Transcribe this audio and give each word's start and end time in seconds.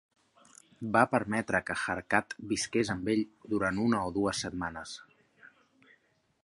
Va 0.95 1.01
permetre 1.11 1.61
que 1.67 1.75
Harkat 1.95 2.35
visqués 2.53 2.91
amb 2.95 3.13
ell 3.15 3.23
durant 3.53 3.81
una 3.85 4.01
o 4.07 4.15
dues 4.17 4.43
setmanes. 4.47 4.97